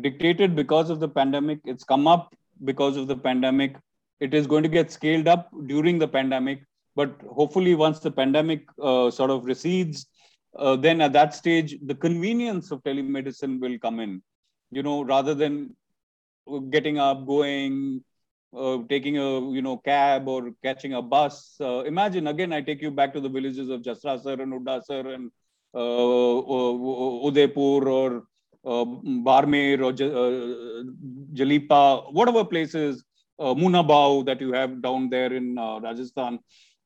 [0.00, 1.60] dictated because of the pandemic.
[1.64, 3.76] It's come up because of the pandemic.
[4.20, 6.62] It is going to get scaled up during the pandemic.
[6.94, 10.06] But hopefully, once the pandemic uh, sort of recedes,
[10.58, 14.22] uh, then at that stage, the convenience of telemedicine will come in.
[14.70, 15.76] You know, rather than
[16.70, 18.02] getting up, going,
[18.56, 21.56] uh, taking a you know cab or catching a bus.
[21.60, 24.82] Uh, imagine again, I take you back to the villages of Jasra sir and Udda
[24.84, 25.30] sir and
[25.74, 28.24] uh, Udaipur or
[28.64, 30.82] uh, Barmer or uh,
[31.34, 33.04] Jalipa, whatever places,
[33.38, 36.38] uh, Munabao that you have down there in uh, Rajasthan.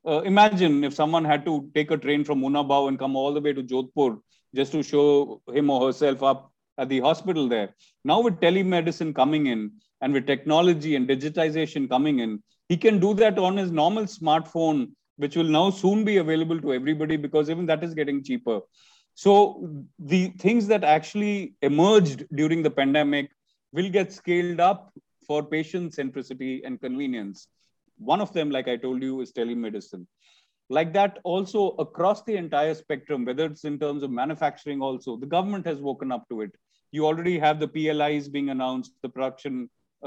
[0.07, 3.41] Uh, imagine if someone had to take a train from Munabao and come all the
[3.41, 4.19] way to Jodhpur
[4.55, 7.75] just to show him or herself up at the hospital there.
[8.05, 13.15] Now, with telemedicine coming in and with technology and digitization coming in, he can do
[13.15, 17.67] that on his normal smartphone, which will now soon be available to everybody because even
[17.67, 18.61] that is getting cheaper.
[19.15, 23.31] So the things that actually emerged during the pandemic
[23.73, 24.93] will get scaled up
[25.31, 27.47] for patient centricity and convenience.
[27.99, 30.07] One of them, like I told you, is telemedicine.
[30.77, 35.31] like that also across the entire spectrum whether it's in terms of manufacturing also the
[35.33, 36.53] government has woken up to it
[36.97, 39.57] you already have the plis being announced the production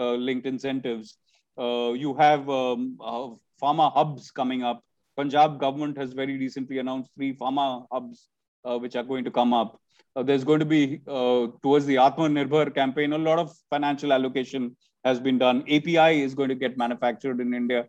[0.02, 1.18] uh, linked incentives
[1.64, 3.28] uh, you have um, uh,
[3.64, 4.80] pharma hubs coming up
[5.22, 8.24] punjab government has very recently announced three pharma hubs
[8.68, 9.78] uh, which are going to come up
[10.16, 14.74] uh, there's going to be uh, towards the atmanirbhar campaign a lot of financial allocation
[15.04, 17.88] has been done api is going to get manufactured in india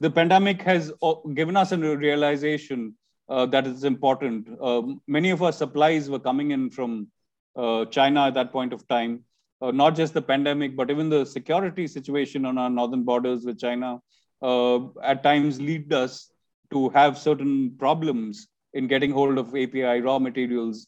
[0.00, 2.94] the pandemic has uh, given us a realization
[3.28, 4.48] uh, that is important.
[4.60, 7.08] Uh, many of our supplies were coming in from
[7.56, 9.24] uh, China at that point of time.
[9.60, 13.58] Uh, not just the pandemic, but even the security situation on our northern borders with
[13.58, 14.00] China
[14.42, 16.30] uh, at times lead us
[16.70, 20.86] to have certain problems in getting hold of API raw materials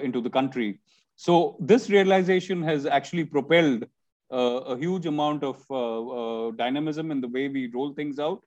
[0.00, 0.78] into the country.
[1.16, 3.84] So this realization has actually propelled
[4.30, 8.42] a huge amount of uh, uh, dynamism in the way we roll things out.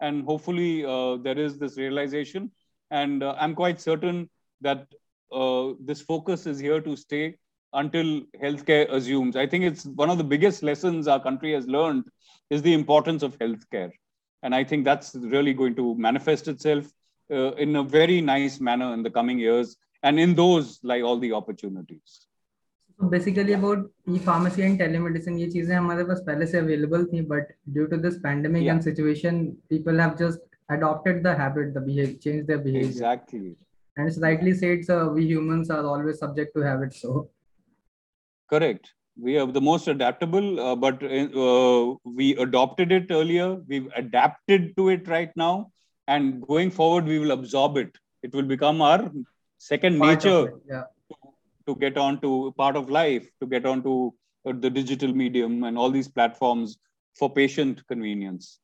[0.00, 0.82] And hopefully,
[1.22, 2.50] there is this realization.
[2.90, 4.28] And I'm quite certain
[4.60, 4.86] that
[5.80, 7.36] this focus is here to stay
[7.72, 9.36] until healthcare assumes.
[9.36, 12.04] I think it's one of the biggest lessons our country has learned
[12.50, 13.90] is the importance of healthcare.
[14.42, 16.86] And I think that's really going to manifest itself
[17.30, 19.76] uh, in a very nice manner in the coming years.
[20.02, 22.23] And in those lie all the opportunities.
[23.02, 27.52] Basically about e pharmacy and telemedicine ये चीज़ें हमारे पास पहले से available थी but
[27.68, 30.40] due to this pandemic and situation people have just
[30.74, 33.56] adopted the habit the behavior change their behavior exactly
[33.96, 37.28] and it's rightly said so we humans are always subject to habits so
[38.50, 44.74] correct we are the most adaptable uh, but uh, we adopted it earlier we've adapted
[44.76, 45.70] to it right now
[46.08, 49.10] and going forward we will absorb it it will become our
[49.58, 50.42] second Part nature
[50.74, 50.84] yeah
[51.66, 55.64] to get on to part of life, to get on to uh, the digital medium
[55.64, 56.76] and all these platforms
[57.18, 58.60] for patient convenience.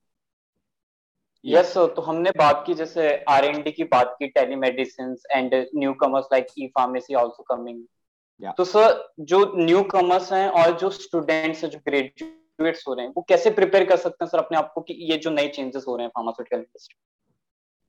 [1.45, 5.55] Yes yes, तो हमने बात की जैसे are N D की बात की telemedicine and
[6.03, 11.63] newcomers like e pharmacy also coming तो sir जो न्यू कमर्स हैं और जो स्टूडेंट्स
[11.65, 14.73] हैं जो ग्रेजुएट्स हो रहे हैं वो कैसे प्रिपेयर कर सकते हैं सर अपने आप
[14.75, 16.97] को कि ये जो नए चेंजेस हो रहे हैं pharmaceutical industry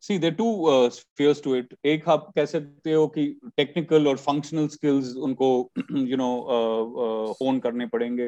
[0.02, 1.74] see there are two uh, spheres to it.
[1.94, 3.26] ek aap keh sakte ho ki
[3.62, 5.50] technical or functional skills unko
[6.14, 8.24] you know uh, uh, hone karne padenge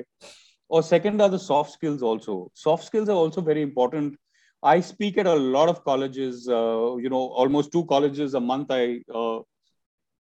[0.69, 2.35] or second are the soft skills also.
[2.65, 4.15] Soft skills are also very important.
[4.63, 8.71] I speak at a lot of colleges uh, you know almost two colleges a month
[8.71, 9.39] i uh,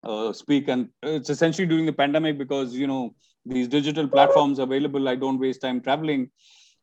[0.03, 5.07] uh, speak and it's essentially during the pandemic because you know these digital platforms available
[5.07, 6.29] i don't waste time traveling.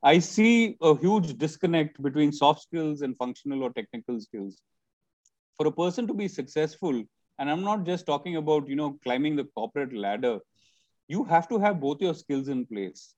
[0.05, 4.61] I see a huge disconnect between soft skills and functional or technical skills.
[5.57, 7.03] For a person to be successful,
[7.39, 10.41] and I'm not just talking about, you know, climbing the corporate ladder,
[11.09, 13.15] you have to have both your skills in place.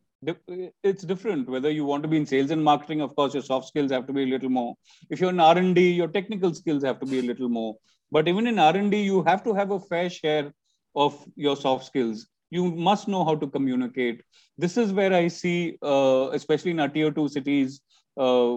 [0.85, 3.01] It's different whether you want to be in sales and marketing.
[3.01, 4.77] Of course, your soft skills have to be a little more.
[5.11, 7.75] If you're in R&D, your technical skills have to be a little more.
[8.13, 10.53] But even in R&D, you have to have a fair share
[10.95, 14.22] of your soft skills you must know how to communicate
[14.58, 17.82] this is where i see uh, especially in our tier 2 cities
[18.18, 18.52] uh,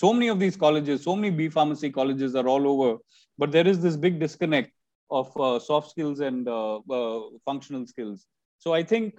[0.00, 2.90] so many of these colleges so many b pharmacy colleges are all over
[3.38, 4.72] but there is this big disconnect
[5.10, 8.26] of uh, soft skills and uh, uh, functional skills
[8.58, 9.18] so i think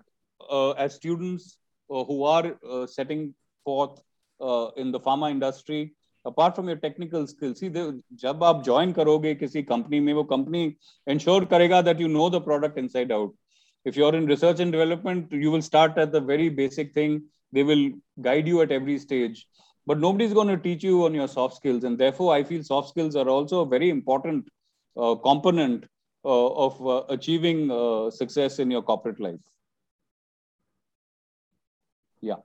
[0.49, 1.57] uh, as students
[1.89, 2.45] who are
[2.87, 3.99] setting forth
[4.83, 5.81] in the pharma industry
[6.25, 7.83] apart from your technical skills see the,
[8.23, 10.63] जब आप join करोगे किसी company में वो company
[11.15, 13.33] ensure करेगा that you know the product inside out
[13.88, 17.22] if you're in research and development you will start at the very basic thing.
[17.52, 19.46] They will guide you at every stage.
[19.86, 21.84] But nobody's going to teach you on your soft skills.
[21.84, 24.48] And therefore i feel soft skills are also a very important
[24.96, 25.84] uh, component
[26.24, 29.40] uh, of uh, achieving uh, success in your corporate life.
[32.20, 32.40] Yeah.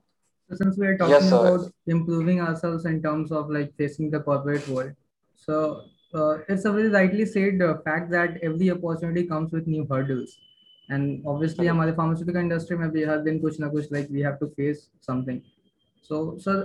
[0.49, 4.19] So since we are talking yes, about improving ourselves in terms of like facing the
[4.19, 4.93] corporate world
[5.35, 9.85] so uh, it's a very rightly said uh, fact that every opportunity comes with new
[9.89, 10.37] hurdles
[10.90, 14.38] and obviously हमारे pharmaceutical industry में भी हर दिन कुछ ना कुछ like we have
[14.42, 15.40] to face something
[16.10, 16.58] so sir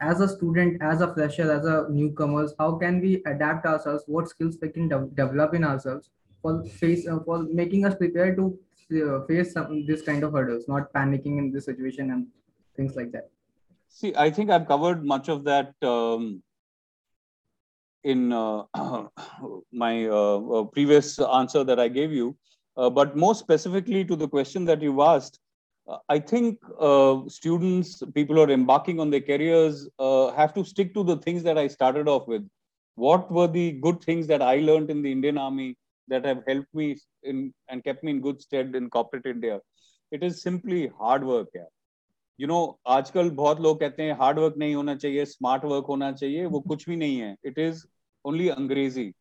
[0.00, 4.28] as a student as a fresher as a newcomers how can we adapt ourselves what
[4.28, 6.10] skills we can de develop in ourselves
[6.42, 8.46] for face uh, for making us prepared to
[9.00, 12.26] uh, face some, this kind of hurdles not panicking in this situation and
[12.76, 13.30] things like that
[13.88, 16.42] see i think i've covered much of that um,
[18.02, 18.62] in uh,
[19.72, 22.36] my uh, uh, previous answer that i gave you
[22.76, 25.38] uh, but more specifically to the question that you've asked,
[25.88, 30.64] uh, I think uh, students, people who are embarking on their careers, uh, have to
[30.64, 32.46] stick to the things that I started off with.
[32.94, 35.76] What were the good things that I learned in the Indian Army
[36.08, 39.60] that have helped me in and kept me in good stead in corporate India?
[40.10, 41.48] It is simply hard work.
[41.54, 41.70] Yeah.
[42.40, 46.10] You know आजकल बहुत लोग कहते हैं hard work नहीं होना चाहिए smart work होना
[46.12, 47.82] चाहिए वो कुछ भी नहीं है it is
[48.24, 49.14] only Angrezi.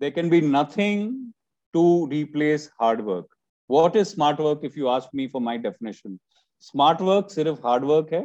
[0.00, 1.32] There can be nothing
[1.75, 3.27] to replace hard work.
[3.69, 6.19] What is smart work if you ask me for my definition?
[6.59, 8.23] Smart work सिर्फ़ hard work है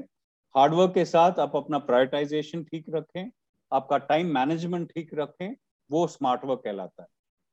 [0.54, 3.30] हार्ड वर्क के साथ आप अपना प्रायोरिटाइजेशन ठीक रखें
[3.72, 5.54] आपका टाइम मैनेजमेंट ठीक रखें
[5.90, 7.08] वो स्मार्ट वर्क कहलाता है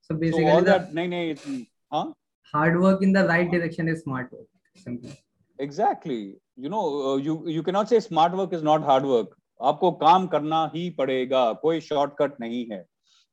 [0.10, 2.14] So so basically, all the that नहीं नहीं हाँ
[2.54, 4.48] hard work in the right direction is smart work.
[4.86, 5.16] Simply.
[5.60, 10.28] You know you you can not say smart work is not hard work आपको काम
[10.28, 12.84] करना ही पड़ेगा कोई शॉर्टकट नहीं है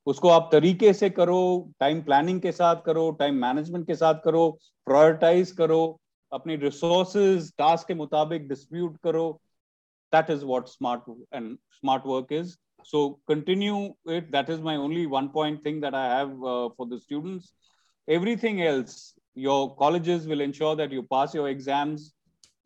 [0.07, 1.41] उसको आप तरीके से करो
[1.81, 4.51] टाइम प्लानिंग के साथ करो टाइम मैनेजमेंट के साथ करो
[4.87, 6.01] प्रायोरिटाइज करो,
[6.33, 9.31] अपनी रिसोर्सेज टास्क के मुताबिक डिस्प्यूट करो।
[10.13, 12.55] That is what smart and smart work is
[12.87, 13.77] so continue
[14.11, 17.53] it that is my only one point thing that I have for the students
[18.09, 22.13] everything else your colleges will ensure that you pass your exams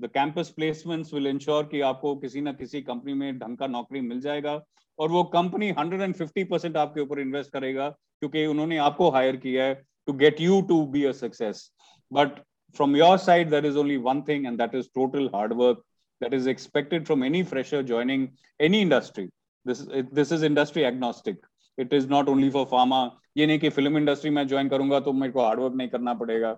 [0.02, 4.00] the campus placements will ensure कि आपको किसी ना किसी company में ढंग का नौकरी
[4.00, 4.60] मिल जाएगा।
[4.98, 9.74] और वो कंपनी 150 परसेंट आपके ऊपर इन्वेस्ट करेगा, क्योंकि उन्होंने आपको हायर किया है
[10.06, 11.70] to get you to be a success
[12.10, 12.38] but
[12.76, 15.82] from your side that is only one thing and that is total hard work
[16.20, 18.26] that is expected from any fresher joining
[18.60, 19.28] any industry
[19.66, 21.46] this is industry agnostic
[21.78, 23.00] it is not only for pharma
[23.36, 26.56] ये नहीं कि film industry में join करूँगा तो मेरे को hard work नहीं करना पड़ेगा.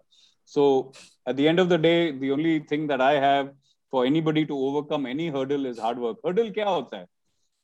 [0.51, 0.93] So
[1.29, 3.51] at the end of the day the only thing that I have
[3.93, 7.07] for anybody to overcome any hurdle is hard work hurdle क्या होता है?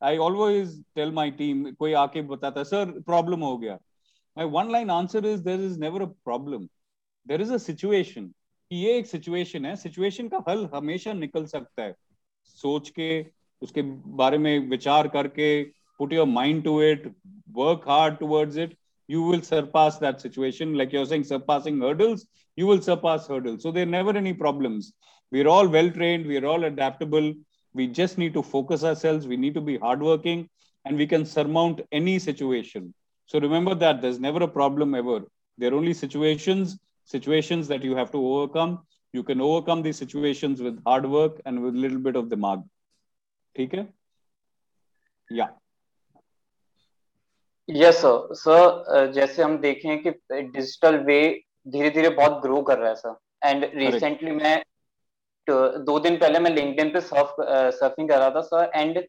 [0.01, 3.77] i always tell my team कोई आके बताता है सर प्रॉब्लम हो गया
[4.38, 6.69] my one line answer is there is never a problem
[7.25, 8.30] there is a situation
[8.71, 11.95] कि ये एक सिचुएशन है सिचुएशन का हल हमेशा निकल सकता है
[12.58, 13.10] सोच के
[13.62, 13.82] उसके
[14.21, 15.63] बारे में विचार करके
[15.99, 17.12] put your mind to it
[17.58, 18.77] work hard towards it
[19.10, 22.21] you will surpass that situation like you're saying surpassing hurdles
[22.58, 24.93] you will surpass hurdles so there are never any problems
[25.32, 27.27] we're all well trained we're all adaptable
[27.75, 30.47] we just need to focus ourselves we need to be hardworking
[30.86, 32.93] and we can surmount any situation
[33.25, 35.19] so remember that there's never a problem ever
[35.58, 36.77] there are only situations
[37.15, 38.80] situations that you have to overcome
[39.13, 42.67] you can overcome these situations with hard work and with a little bit of dimag
[43.56, 43.88] ठीक है
[45.30, 45.49] yeah
[47.69, 51.19] yes sir sir जैसे हम देखें कि digital वे
[51.73, 54.56] धीरे धीरे बहुत grow कर रहा है सर एंड रिसेंटली मैं
[55.50, 57.37] दो दिन पहले मैं लिंक्डइन पे सर्फ
[57.74, 59.02] सर्फिंग कर रहा था सर एंड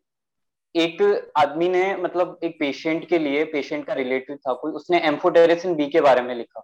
[0.75, 1.01] एक
[1.37, 5.87] आदमी ने मतलब एक पेशेंट के लिए पेशेंट का रिलेटिव था कोई उसने एम्फोटेरेसिन बी
[5.87, 6.63] के बारे में लिखा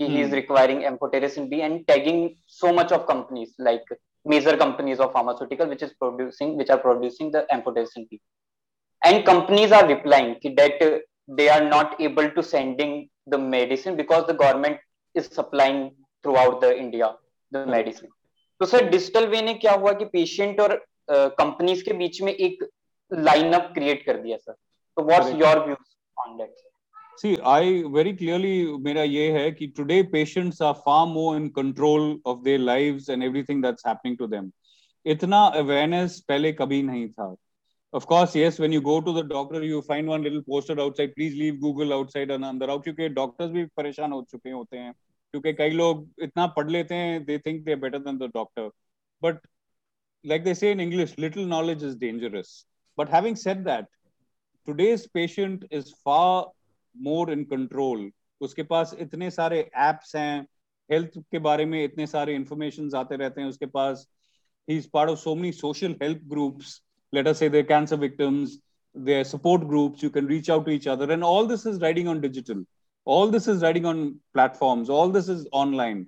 [0.00, 3.94] कि he is requiring amphotericin B and tagging so much of companies like
[4.26, 8.20] major companies of pharmaceutical which is producing which are producing the amphotericin B
[9.02, 10.82] and companies are replying कि that
[11.30, 14.80] they are not able to sending the medicine because the government
[15.14, 15.88] is supplying
[16.36, 17.16] throughout the India
[17.52, 18.08] the medicine
[18.62, 20.74] तो sir digital वे ने क्या हुआ कि patient और
[21.10, 22.62] companies uh, के बीच में एक
[23.10, 24.52] लाइनअप क्रिएट कर दिया सर
[24.96, 26.54] तो what's your views on that
[27.22, 32.04] see I very clearly मेरा ये है कि today patients are far more in control
[32.26, 34.50] of their lives and everything that's happening to them
[35.06, 37.34] इतना अवेयरनेस पहले कभी नहीं था
[37.92, 41.10] Of course, yes, when you go to the doctor, you find one little poster outside,
[41.14, 42.66] please leave Google outside and under.
[42.78, 44.94] Because doctors bhi ho hote hain.
[45.34, 48.70] क्योंकि कई लोग इतना पढ़ लेते हैं they think they better than the doctor
[49.22, 49.38] but
[50.24, 52.54] like they say in English little knowledge is dangerous
[52.98, 53.86] but having said that
[54.68, 56.50] today's patient is far
[56.96, 60.46] more in control उसके पास इतने सारे एप्स हैं
[60.90, 64.06] हेल्थ के बारे में इतने सारे इंफॉर्मेशन आते रहते हैं उसके पास.
[64.68, 66.80] He is part of so many social help groups
[67.12, 68.58] let us say their cancer victims
[68.96, 72.08] their support groups you can reach out to each other and all this is riding
[72.08, 72.64] on digital
[73.04, 76.06] all this is riding on platforms all this is online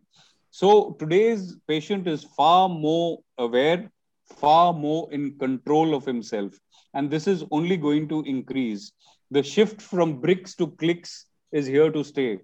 [0.51, 3.91] so today's patient is far more aware
[4.37, 6.53] far more in control of himself
[6.95, 8.93] and this is only going to increase
[9.31, 12.39] the shift from bricks to clicks is here to stay.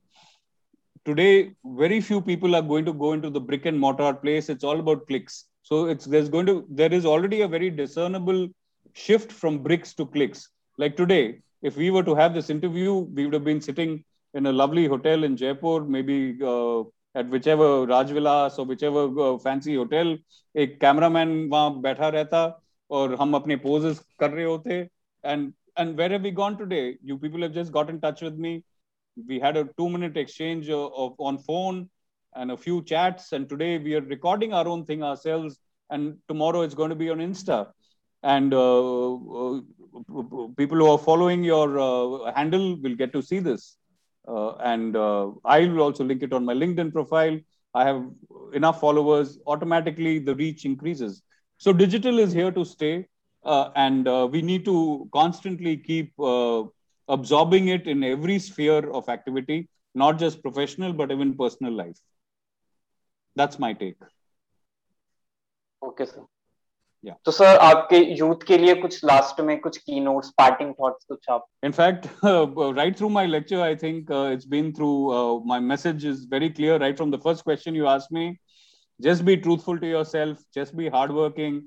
[1.05, 4.49] Today, very few people are going to go into the brick and mortar place.
[4.49, 5.47] It's all about clicks.
[5.63, 8.49] So it's there's going to there is already a very discernible
[8.95, 10.49] shift from bricks to clicks.
[10.79, 14.46] Like today, if we were to have this interview, we would have been sitting in
[14.46, 16.82] a lovely hotel in Jaipur, maybe uh,
[17.16, 20.18] at whichever Rajvilas or whichever uh, fancy hotel.
[20.56, 22.42] एक cameraman वहाँ बैठा रहता
[22.92, 24.88] और हम अपने poses कर रहे होते
[25.24, 26.98] and and where have we gone today?
[27.04, 28.64] You people have just got in touch with me.
[29.28, 31.90] We had a two minute exchange of, of, on phone
[32.36, 33.32] and a few chats.
[33.34, 35.58] And today we are recording our own thing ourselves.
[35.90, 37.68] And tomorrow it's going to be on Insta.
[38.24, 39.62] And uh, uh,
[40.58, 43.78] people who are following your uh, handle will get to see this.
[44.61, 44.97] and
[45.45, 47.39] I will also link it on my LinkedIn profile.
[47.75, 48.05] I have
[48.53, 49.39] enough followers.
[49.47, 51.23] Automatically, the reach increases.
[51.59, 53.07] So digital is here to stay
[53.45, 56.65] uh, and uh, we need to constantly keep uh,
[57.09, 61.99] absorbing it in every sphere of activity, not just professional, but even personal life.
[63.37, 63.97] That's my take.
[65.83, 66.27] Okay, sir.
[67.05, 67.15] Yeah.
[67.25, 71.47] तो sir आपके youth के लिए कुछ last में कुछ की note parting कुछ आप
[71.65, 74.91] in fact right through my lecture I think it's been through
[75.47, 78.29] my message is very clear right from the first question you ask me
[79.01, 81.61] just be truthful to yourself just be hard working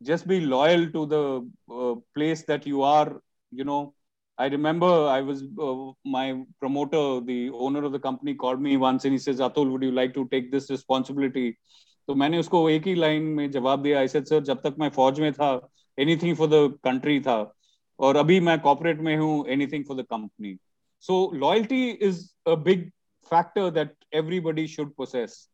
[0.00, 1.24] just be loyal to the
[2.14, 3.18] place that you are
[3.54, 3.82] you know
[4.38, 9.04] I remember I was uh, my promoter, the owner of the company, called me once
[9.04, 11.58] and he says, Atul, would you like to take this responsibility?
[12.08, 15.20] तो मैंने उसको एक ही line में जवाब दिया ऐसे sir जब तक मैं फौज
[15.20, 15.50] में था
[15.98, 17.36] एनीथिंग फॉर द कंट्री था
[17.98, 20.56] और अभी मैं कॉर्पोरेट में हूँ anything for the company
[21.02, 22.90] so loyalty is a big
[23.30, 25.48] factor that everybody should possess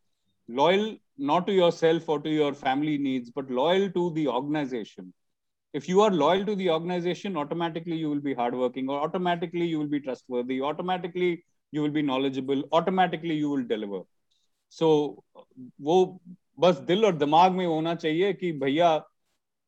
[0.48, 0.84] loyal
[1.30, 5.12] not to yourself or to your family needs but loyal to the organization
[5.74, 9.78] if you are loyal to the organization automatically you will be hardworking or automatically you
[9.78, 14.00] will be trustworthy automatically you will be knowledgeable automatically you will deliver
[14.72, 14.88] so
[15.80, 16.20] वो
[16.60, 18.98] बस दिल और दिमाग में होना चाहिए कि भैया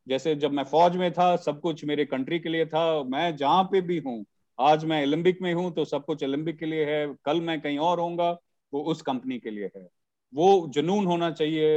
[0.06, 3.62] जैसे जब मैं फौज में था सब कुछ मेरे कंट्री के लिए था मैं जहाँ
[3.64, 4.24] पे भी हूँ
[4.58, 7.78] आज मैं ओलंपिक में हूँ तो सब कुछ ओलंपिक के लिए है कल मैं कहीं
[7.78, 8.30] और होऊँगा
[8.72, 9.86] वो उस कंपनी के लिए है
[10.34, 11.76] वो जुनून होना चाहिए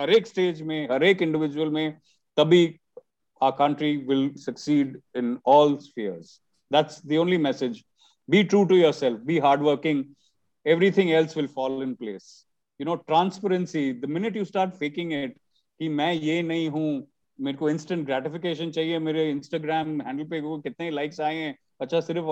[0.00, 1.98] हर एक स्टेज में हर एक इंडिविजुअल में
[2.36, 2.66] तभी
[3.40, 6.40] our country will succeed in all spheres.
[6.70, 7.84] That's the only message.
[8.28, 10.16] Be true to yourself, be hardworking.
[10.66, 12.44] Everything else will fall in place.
[12.80, 15.32] You know, transparency, the minute you start faking it,
[15.80, 17.06] कि मैं ये नहीं हूँ
[17.38, 21.56] मेरे को instant gratification चाहिए मेरे Instagram handle पे कितने लाइक्स आए हैं?
[21.80, 22.24] अच्छा सिर्फ़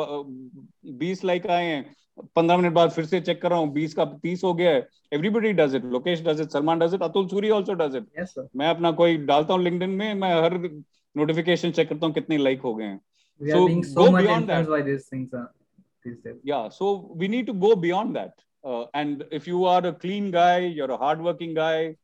[0.98, 1.94] बीस लाइक आए हैं।
[2.36, 4.88] पंद्रह मिनट बाद फिर से चेक कर रहा हूँ बीस का तीस हो गया है।
[5.14, 8.68] Everybody does it Lokesh does it Salman does it Atul Suri also does it मैं
[8.68, 10.58] अपना कोई डालता हूँ लिंक्डइन में मैं हर
[11.16, 13.00] नोटिफिकेशन चेक करता हूँ कितने लाइक हो गए हैं।
[13.40, 14.70] So, being so go much beyond influenced that.
[14.70, 15.34] by these things
[16.03, 16.35] these days.
[16.43, 18.33] yeah so we need to go beyond that
[18.63, 21.95] uh, and if you are a clean guy you're a hardworking guy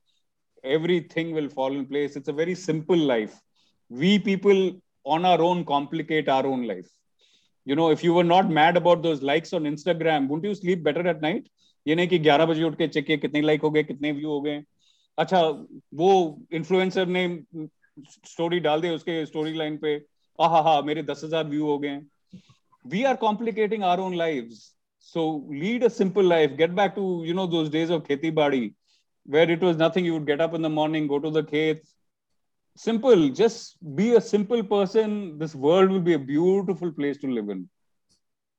[0.63, 3.39] everything will fall in place it's a very simple life
[3.89, 4.59] we people
[5.05, 6.89] on our own complicate our own life
[7.65, 10.83] you know if you were not mad about those likes on instagram wouldn't you sleep
[10.83, 11.49] better at night
[11.87, 14.29] ये नहीं कि 11 बजे उठ के check किए कितने like हो गए कितने व्यू
[14.29, 14.63] हो गए
[15.17, 15.41] अच्छा
[16.01, 16.11] वो
[16.59, 17.23] इन्फ्लुएंसर ने
[18.27, 19.93] स्टोरी डाल दी उसके स्टोरी लाइन पे
[20.41, 21.99] हा हा मेरे दस हजार व्यू हो गए
[22.88, 24.74] We are complicating our own lives.
[24.98, 26.56] So lead a simple life.
[26.56, 28.74] Get back to you know those days of kheti badi
[29.24, 30.04] where it was nothing.
[30.04, 31.94] You would get up in the morning go to the khates
[32.78, 35.38] simple just be a simple person.
[35.38, 37.68] This world will be a beautiful place to live in.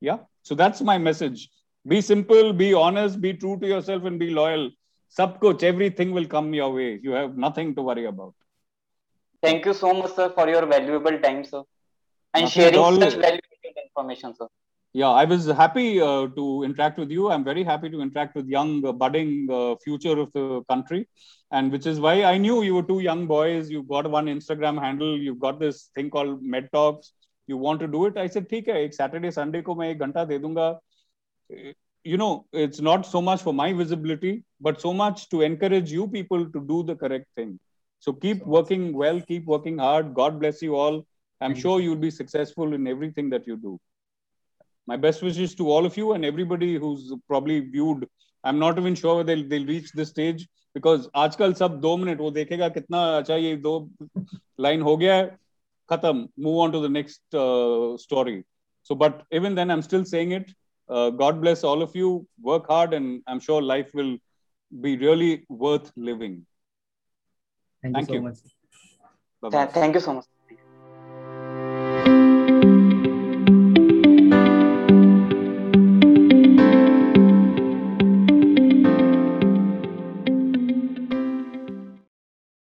[0.01, 0.19] Yeah?
[0.43, 1.49] So that's my message.
[1.87, 4.69] Be simple be honest be true to yourself and be loyal.
[5.07, 6.99] Sab kuch everything will come your way.
[7.01, 8.35] You have nothing to worry about.
[9.41, 11.63] Thank you so much, sir, for your valuable time, sir,
[12.33, 13.48] and Nothing sharing such valuable
[13.88, 14.48] information, sir.
[15.00, 18.46] yeah i was happy uh, to interact with you i'm very happy to interact with
[18.46, 21.00] young uh, budding uh, future of the country
[21.50, 24.80] and which is why i knew you were two young boys you've got one instagram
[24.84, 27.12] handle you've got this thing called med talks
[27.46, 29.98] you want to do it i said ठीक है एक saturday sunday को मैं एक
[30.06, 30.68] घंटा दे दूंगा
[32.04, 36.06] you know it's not so much for my visibility but so much to encourage you
[36.14, 37.58] people to do the correct thing
[37.98, 40.98] so keep working well keep working hard god bless you all
[41.40, 43.78] i'm Thank sure you'll be successful in everything that you do
[44.86, 48.08] my best wishes to all of you and everybody who's probably viewed
[48.44, 52.30] i'm not even sure they'll they'll reach this stage because आजकल सब दो minute वो
[52.30, 53.74] देखेगा कितना अच्छा ये दो
[54.60, 55.26] line हो गया है
[55.90, 58.36] खत्म move on to the next uh, story
[58.88, 60.50] so but even then i'm still saying it
[60.88, 62.10] uh, god bless all of you
[62.50, 64.16] work hard and i'm sure life will
[64.86, 66.34] be really worth living
[67.82, 68.22] Thank, Thank you so you.
[68.22, 68.38] much.
[69.42, 69.64] Bye-bye.
[69.64, 70.24] Th- thank you so much.